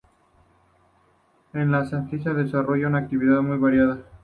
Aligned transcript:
En 1.53 1.71
la 1.71 1.83
estancia, 1.83 2.33
desarrolló 2.33 2.87
una 2.87 2.97
actividad 2.97 3.41
muy 3.43 3.59
variada. 3.59 3.99